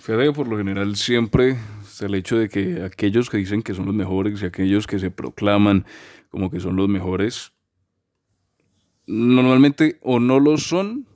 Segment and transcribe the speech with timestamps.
[0.00, 3.84] Fede, por lo general, siempre está el hecho de que aquellos que dicen que son
[3.84, 5.84] los mejores y aquellos que se proclaman
[6.30, 7.52] como que son los mejores,
[9.06, 11.06] normalmente o no lo son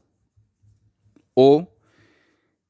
[1.33, 1.75] o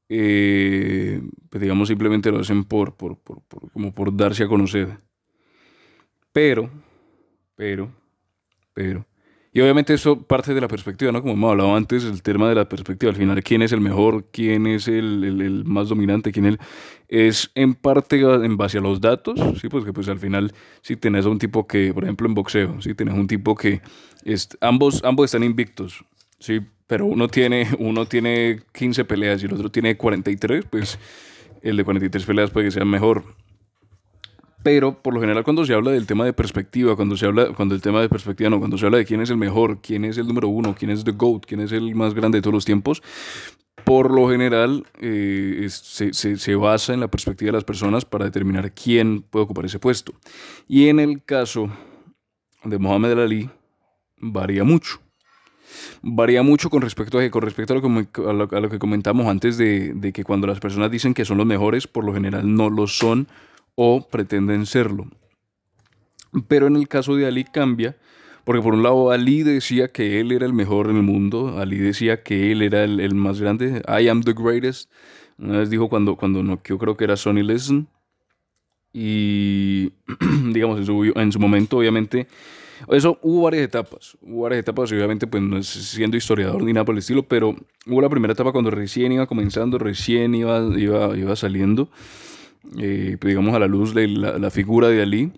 [0.08, 3.42] eh, pues digamos simplemente lo hacen por, por, por,
[3.72, 5.00] como por darse a conocer.
[6.32, 6.70] Pero,
[7.56, 7.90] pero,
[8.72, 9.04] pero,
[9.54, 11.22] y obviamente eso parte de la perspectiva, ¿no?
[11.22, 14.26] Como hemos hablado antes, el tema de la perspectiva, al final, quién es el mejor,
[14.32, 16.56] quién es el, el, más dominante, quién es,
[17.08, 19.68] es en parte en base a los datos, ¿sí?
[19.68, 22.82] Pues que pues al final, si tenés a un tipo que, por ejemplo, en boxeo,
[22.82, 23.80] si tenés un tipo que,
[24.24, 26.04] es, ambos, ambos están invictos,
[26.40, 26.60] ¿sí?
[26.88, 30.98] Pero uno tiene, uno tiene 15 peleas y el otro tiene 43, pues
[31.62, 33.22] el de 43 peleas puede que sea mejor.
[34.64, 37.74] Pero por lo general cuando se habla del tema de perspectiva, cuando se habla, cuando
[37.74, 40.16] el tema de perspectiva no, cuando se habla de quién es el mejor, quién es
[40.16, 42.64] el número uno, quién es the GOAT, quién es el más grande de todos los
[42.64, 43.02] tiempos,
[43.84, 48.24] por lo general eh, se, se, se, basa en la perspectiva de las personas para
[48.24, 50.14] determinar quién puede ocupar ese puesto.
[50.66, 51.68] Y en el caso
[52.64, 53.50] de Mohamed Ali,
[54.16, 54.98] varía mucho.
[56.00, 58.78] Varía mucho con respecto a, con respecto a, lo, que, a, lo, a lo que
[58.78, 62.14] comentamos antes de, de que cuando las personas dicen que son los mejores, por lo
[62.14, 63.28] general no lo son
[63.74, 65.06] o pretenden serlo.
[66.48, 67.96] Pero en el caso de Ali cambia,
[68.44, 71.78] porque por un lado Ali decía que él era el mejor en el mundo, Ali
[71.78, 74.90] decía que él era el, más grande, I am the greatest.
[75.38, 77.88] Una vez dijo cuando, cuando no, yo creo que era Sonny Listen.
[78.92, 79.92] Y
[80.52, 82.28] digamos, en su, en su momento, obviamente,
[82.88, 84.16] eso hubo varias etapas.
[84.20, 88.00] Hubo varias etapas, obviamente, pues no siendo historiador ni nada por el estilo, pero hubo
[88.00, 91.88] la primera etapa cuando recién iba comenzando, recién iba, iba, iba saliendo
[92.78, 95.32] eh, pues, digamos, a la luz de la, figura de Ali,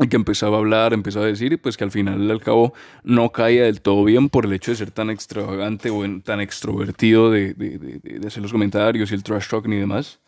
[0.00, 2.72] y que empezaba a hablar, empezaba a decir, y pues que al final, al cabo,
[3.04, 7.30] no caía del todo bien por el hecho de ser tan extravagante o tan extrovertido
[7.30, 10.20] de, de, de, hacer los comentarios y el trash talking y demás.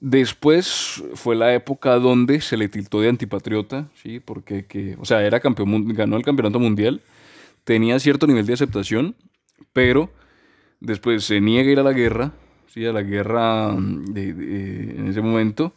[0.00, 4.18] Después fue la época donde se le tiltó de antipatriota, ¿sí?
[4.18, 7.02] Porque, que, o sea, era campeón, ganó el campeonato mundial,
[7.64, 9.14] tenía cierto nivel de aceptación,
[9.74, 10.10] pero
[10.80, 12.32] después se niega a ir a la guerra,
[12.72, 12.86] ¿sí?
[12.86, 15.74] a la guerra mm, en ese momento.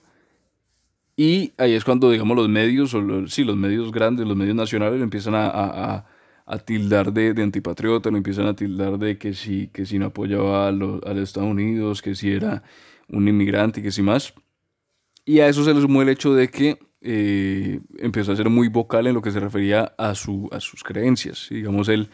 [1.15, 4.55] Y ahí es cuando, digamos, los medios, o los, sí, los medios grandes, los medios
[4.55, 6.05] nacionales, empiezan a, a,
[6.45, 10.07] a tildar de, de, antipatriota, lo empiezan a tildar de que si, que si no
[10.07, 12.63] apoyaba a los, Estados Unidos, que si era
[13.07, 14.33] un inmigrante que si más.
[15.23, 18.67] Y a eso se le sumó el hecho de que eh, empezó a ser muy
[18.67, 21.47] vocal en lo que se refería a, su, a sus creencias.
[21.49, 22.09] Digamos, él,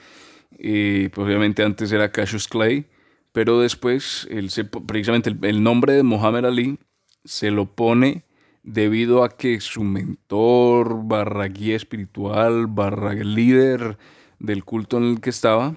[0.58, 2.86] eh, pues obviamente antes era Cassius Clay,
[3.32, 6.80] pero después, él se, precisamente el, nombre de Mohamed Ali
[7.24, 8.24] se lo pone
[8.64, 13.98] debido a que su mentor, barra guía espiritual, barra líder
[14.40, 15.76] del culto en el que estaba,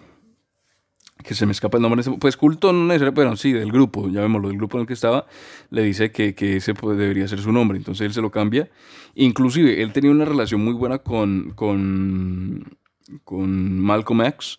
[1.23, 4.49] que se me escapa el nombre, pues culto no necesariamente, pero sí, del grupo, llamémoslo,
[4.49, 5.27] del grupo en el que estaba,
[5.71, 8.71] le dice que, que ese debería ser su nombre, entonces él se lo cambia.
[9.15, 12.79] Inclusive, él tenía una relación muy buena con, con,
[13.25, 14.59] con Malcolm X,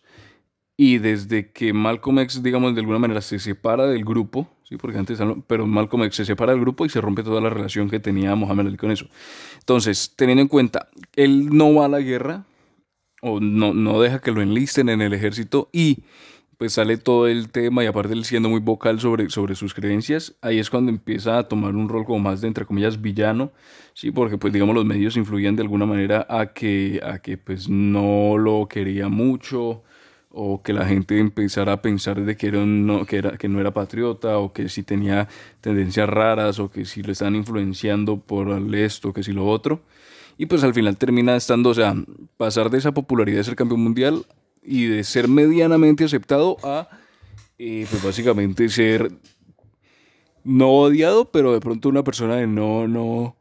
[0.76, 4.78] y desde que Malcolm X, digamos, de alguna manera se separa del grupo, ¿sí?
[4.78, 7.90] porque antes, pero Malcolm X se separa del grupo y se rompe toda la relación
[7.90, 9.06] que tenía Mohamed Ali con eso.
[9.60, 12.46] Entonces, teniendo en cuenta, él no va a la guerra,
[13.22, 16.04] o no, no deja que lo enlisten en el ejército, y
[16.58, 20.36] pues sale todo el tema, y aparte él siendo muy vocal sobre, sobre sus creencias,
[20.42, 23.52] ahí es cuando empieza a tomar un rol como más de, entre comillas, villano,
[23.94, 24.12] ¿sí?
[24.12, 28.38] porque pues digamos los medios influían de alguna manera a que, a que pues no
[28.38, 29.84] lo quería mucho,
[30.36, 33.72] o que la gente empezara a pensar de que, era no, que, era, no era
[33.72, 35.30] patriota, o que si tenía
[35.62, 39.82] tendencias raras, o que si le están influenciando por esto, que si lo otro.
[40.36, 41.96] Y pues al final termina estando, o sea,
[42.36, 44.26] pasar de esa popularidad de ser campeón mundial
[44.64, 46.90] y de ser medianamente aceptado a,
[47.60, 49.12] eh, pues básicamente ser
[50.44, 53.36] no odiado, pero de pronto una persona de no, no,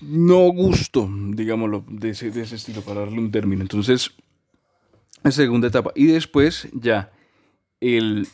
[0.00, 3.62] no gusto, digámoslo, de ese, de ese estilo, para darle un término.
[3.62, 4.12] Entonces,
[5.30, 5.92] segunda etapa.
[5.94, 7.12] Y después ya,
[7.80, 8.26] el,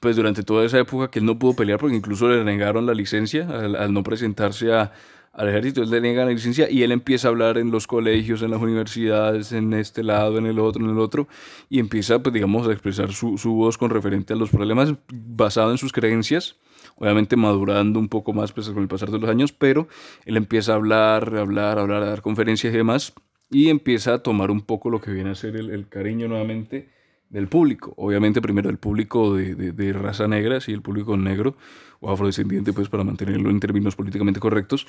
[0.00, 2.94] pues durante toda esa época que él no pudo pelear, porque incluso le negaron la
[2.94, 7.30] licencia al, no presentarse al ejército, él le niegan la licencia y él empieza a
[7.30, 10.98] hablar en los colegios, en las universidades, en este lado, en el otro, en el
[10.98, 11.28] otro,
[11.68, 15.70] y empieza, pues digamos, a expresar su, su voz con referente a los problemas basado
[15.70, 16.56] en sus creencias
[17.00, 19.88] obviamente madurando un poco más pues, con el pasar de los años, pero
[20.24, 23.12] él empieza a hablar, a hablar, a hablar, a dar conferencias y demás,
[23.50, 26.88] y empieza a tomar un poco lo que viene a ser el, cariño nuevamente
[27.30, 27.94] del público.
[27.96, 31.56] Obviamente primero el público de, de, raza negra, sí, el público negro
[32.00, 34.86] o afrodescendiente, pues para mantenerlo en términos políticamente correctos.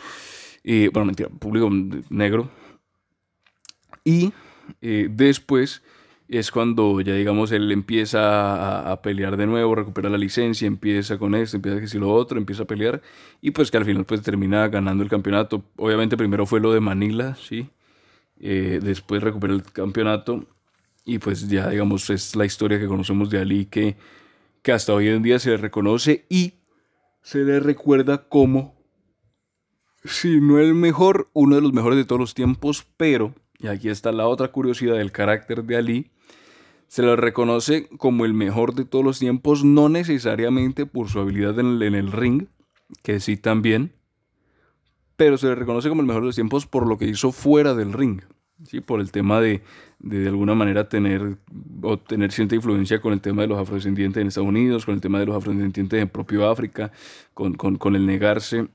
[0.64, 1.70] bueno, mentira, público
[2.10, 2.52] negro.
[4.04, 4.34] Y
[4.82, 5.82] eh, después
[6.38, 11.36] es cuando ya digamos él empieza a, pelear de nuevo, recupera la licencia, empieza con
[11.36, 13.02] esto, empieza a decir lo otro, empieza a pelear
[13.42, 15.62] y pues que al final pues termina ganando el campeonato.
[15.76, 17.68] Obviamente primero fue lo de Manila, ¿sí?
[18.40, 20.46] Eh, después recupera el campeonato
[21.04, 23.98] y pues ya digamos es la historia que conocemos de Ali que,
[24.62, 26.54] que hasta hoy en día se le reconoce y
[27.22, 28.74] se le recuerda como,
[30.06, 33.90] si no el mejor, uno de los mejores de todos los tiempos, pero, y aquí
[33.90, 36.12] está la otra curiosidad del carácter de Ali,
[36.88, 41.58] se le reconoce como el mejor de todos los tiempos, no necesariamente por su habilidad
[41.60, 42.48] en el, ring,
[43.04, 43.94] que sí también,
[45.16, 47.76] pero se le reconoce como el mejor de los tiempos por lo que hizo fuera
[47.76, 48.22] del ring,
[48.66, 48.82] ¿sí?
[48.82, 49.62] por el tema de,
[50.00, 51.38] de, alguna manera tener
[51.82, 55.02] o tener cierta influencia con el tema de los afrodescendientes en Estados Unidos, con el
[55.02, 56.92] tema de los afrodescendientes en propio África,
[57.34, 58.68] con, con, con el negarse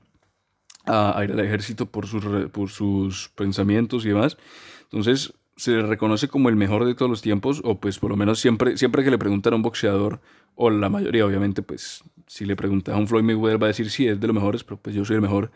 [0.87, 4.37] a, ir al ejército por sus, por sus pensamientos y demás.
[4.83, 8.17] Entonces, se le reconoce como el mejor de todos los tiempos, o pues por lo
[8.17, 10.21] menos siempre, siempre que le preguntan a un boxeador,
[10.55, 13.89] o la mayoría obviamente, pues si le pregunta a un Floyd Mayweather va a decir
[13.89, 15.51] sí, es de los mejores, pero pues yo soy el mejor.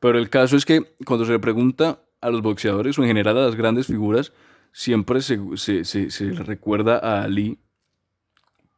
[0.00, 3.38] Pero el caso es que cuando se le pregunta a los boxeadores o en general
[3.38, 4.32] a las grandes figuras,
[4.72, 7.58] siempre se, se, se, le recuerda a Ali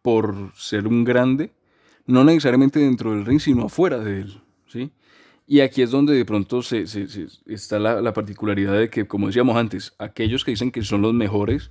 [0.03, 1.53] por ser un grande,
[2.07, 4.41] no necesariamente dentro del ring, sino afuera de él.
[5.49, 6.85] Y aquí es donde de pronto se,
[7.47, 11.71] está la, particularidad de que, como decíamos antes, aquellos que dicen que son los mejores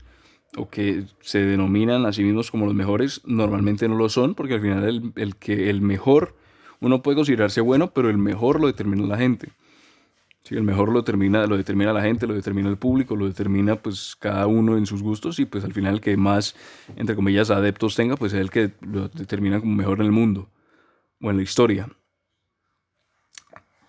[0.56, 4.54] o que se denominan a sí mismos como los mejores, normalmente no lo son, porque
[4.54, 6.38] al final el, que, el mejor,
[6.80, 9.50] uno puede considerarse bueno, pero el mejor lo determina la gente.
[10.44, 13.76] Sí, el mejor lo determina, lo determina la gente, lo determina el público, lo determina
[13.76, 16.56] pues cada uno en sus gustos y pues al final el que más,
[16.96, 20.48] entre comillas, adeptos tenga, pues es el que lo determina como mejor en el mundo
[21.20, 21.90] o en la historia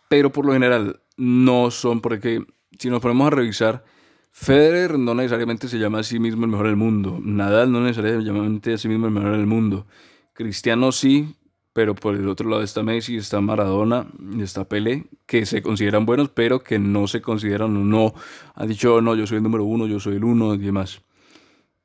[0.09, 2.45] pero por lo general no son porque
[2.79, 3.85] si nos ponemos a revisar,
[4.33, 8.75] Federer no necesariamente se llama a sí mismo el mejor del mundo, Nadal no necesariamente
[8.75, 9.87] a sí mismo el mejor del mundo,
[10.35, 11.35] Cristiano sí,
[11.73, 14.07] pero por el otro lado está Messi, está Maradona,
[14.41, 18.15] está Pelé, que se consideran buenos, pero que no se consideran, no,
[18.55, 21.03] ha dicho, no, yo soy el número uno, yo soy el uno y demás.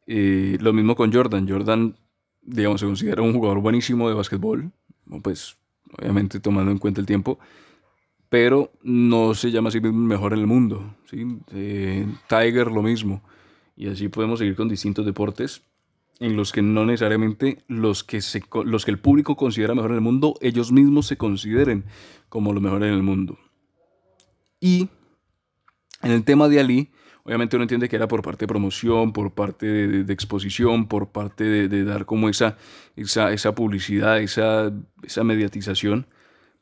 [0.07, 1.97] Y lo mismo con Jordan, Jordan,
[2.41, 4.71] digamos, se considera un jugador buenísimo de básquetbol,
[5.21, 5.57] pues
[5.97, 7.39] obviamente tomando en cuenta el tiempo,
[8.31, 10.95] pero no se llama así mejor en el mundo.
[11.10, 11.28] ¿sí?
[11.51, 13.22] Eh, Tiger lo mismo.
[13.75, 15.63] Y así podemos seguir con distintos deportes
[16.22, 18.22] en los que no necesariamente los que,
[18.63, 21.83] los que el público considera mejor en el mundo, ellos mismos se consideren
[22.30, 23.38] como los mejores en el mundo.
[24.62, 24.88] Y
[26.01, 26.92] en el tema de Ali,
[27.24, 31.44] obviamente uno entiende que era por parte de promoción, por parte de, exposición, por parte
[31.44, 32.56] de, dar como esa,
[32.95, 34.72] esa, esa publicidad, esa,
[35.04, 36.07] esa mediatización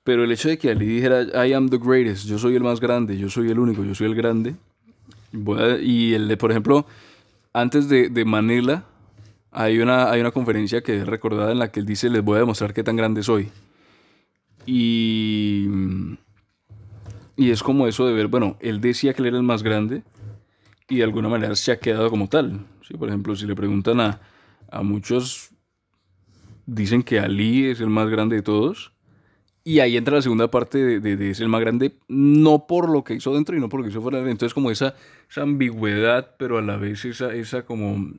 [0.04, 2.80] pero el hecho de que Ali dijera, I am the greatest, yo soy el más
[2.80, 4.56] grande, yo soy el único, yo soy el grande.
[5.82, 6.86] y el de, por ejemplo,
[7.54, 8.86] antes de, de, Manila,
[9.52, 12.38] hay una, hay una conferencia que es recordada en la que él dice, les voy
[12.38, 13.50] a demostrar qué tan grande soy.
[14.66, 15.68] Y,
[17.36, 20.04] y es como eso de ver, bueno, él decía que él era el más grande
[20.88, 22.66] y de alguna manera se ha quedado como tal.
[22.88, 22.96] ¿sí?
[22.96, 24.20] Por ejemplo, si le preguntan a,
[24.72, 25.52] a muchos,
[26.66, 28.92] dicen que Ali es el más grande de todos
[29.64, 33.14] y ahí entra la segunda parte de, de, el más grande, no por lo que
[33.14, 34.20] hizo dentro y no por lo que hizo fuera.
[34.20, 34.96] Entonces, como esa,
[35.30, 38.14] esa ambigüedad, pero a la vez esa, esa como.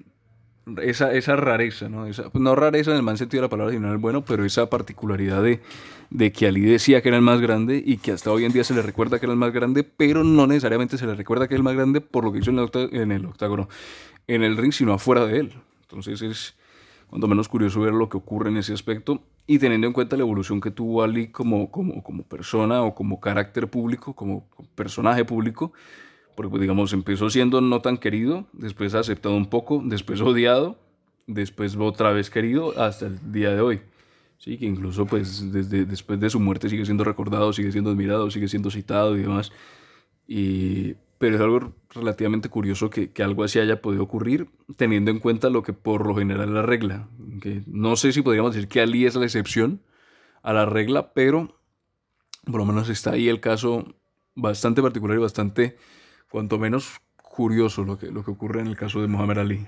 [0.82, 2.06] Esa, esa rareza, ¿no?
[2.06, 4.24] Esa, pues no rareza en el mal sentido de la palabra, sino en el bueno,
[4.24, 5.60] pero esa particularidad de,
[6.10, 8.62] de que Ali decía que era el más grande y que hasta hoy en día
[8.62, 11.54] se le recuerda que era el más grande, pero no necesariamente se le recuerda que
[11.54, 13.68] es el más grande por lo que hizo en el, en el octágono,
[14.28, 15.52] en el ring, sino afuera de él.
[15.82, 16.54] Entonces es
[17.10, 20.22] cuando menos curioso ver lo que ocurre en ese aspecto y teniendo en cuenta la
[20.22, 25.72] evolución que tuvo Ali como, como, como persona o como carácter público, como personaje público,
[26.36, 30.78] porque pues, digamos empezó siendo no tan querido, después aceptado un poco, después odiado,
[31.26, 33.80] después otra vez querido hasta el día de hoy.
[34.38, 38.30] Sí, que incluso pues desde después de su muerte sigue siendo recordado, sigue siendo admirado,
[38.30, 39.52] sigue siendo citado y demás.
[40.28, 44.48] Y pero es algo relativamente curioso que, algo así haya podido ocurrir,
[44.78, 47.10] teniendo en cuenta lo que por lo general es la regla.
[47.42, 49.82] Que no sé si podríamos decir que Ali es la excepción
[50.42, 51.60] a la regla, pero
[52.46, 53.94] por lo menos está ahí el caso
[54.34, 55.76] bastante particular y bastante,
[56.30, 59.66] cuanto menos, curioso lo que, lo que ocurre en el caso de Muhammad Ali.